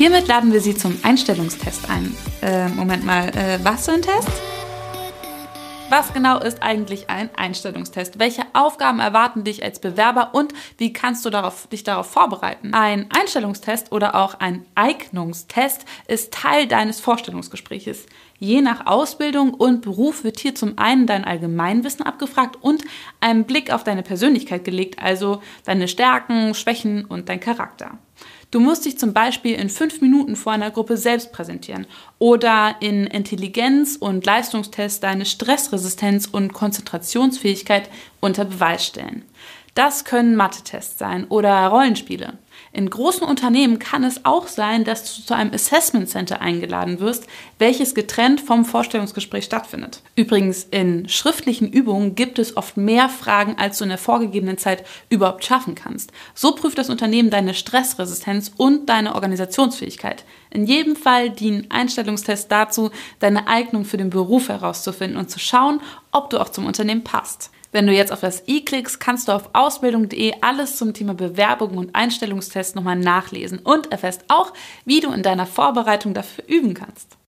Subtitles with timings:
[0.00, 2.16] Hiermit laden wir Sie zum Einstellungstest ein.
[2.40, 4.30] Äh, Moment mal, äh, was für ein Test?
[5.90, 8.18] Was genau ist eigentlich ein Einstellungstest?
[8.18, 12.72] Welche Aufgaben erwarten dich als Bewerber und wie kannst du darauf, dich darauf vorbereiten?
[12.72, 18.06] Ein Einstellungstest oder auch ein Eignungstest ist Teil deines Vorstellungsgespräches.
[18.38, 22.84] Je nach Ausbildung und Beruf wird hier zum einen dein Allgemeinwissen abgefragt und
[23.20, 27.98] ein Blick auf deine Persönlichkeit gelegt, also deine Stärken, Schwächen und dein Charakter.
[28.50, 31.86] Du musst dich zum Beispiel in fünf Minuten vor einer Gruppe selbst präsentieren
[32.18, 37.88] oder in Intelligenz- und Leistungstests deine Stressresistenz und Konzentrationsfähigkeit
[38.18, 39.24] unter Beweis stellen.
[39.74, 42.38] Das können Mathe-Tests sein oder Rollenspiele.
[42.72, 47.26] In großen Unternehmen kann es auch sein, dass du zu einem Assessment Center eingeladen wirst,
[47.58, 50.02] welches getrennt vom Vorstellungsgespräch stattfindet.
[50.14, 54.84] Übrigens, in schriftlichen Übungen gibt es oft mehr Fragen, als du in der vorgegebenen Zeit
[55.08, 56.12] überhaupt schaffen kannst.
[56.34, 60.24] So prüft das Unternehmen deine Stressresistenz und deine Organisationsfähigkeit.
[60.50, 65.80] In jedem Fall dienen Einstellungstests dazu, deine Eignung für den Beruf herauszufinden und zu schauen,
[66.12, 67.50] ob du auch zum Unternehmen passt.
[67.72, 71.78] Wenn du jetzt auf das i klickst, kannst du auf ausbildung.de alles zum Thema Bewerbung
[71.78, 74.52] und Einstellungstest nochmal nachlesen und erfährst auch,
[74.84, 77.19] wie du in deiner Vorbereitung dafür üben kannst.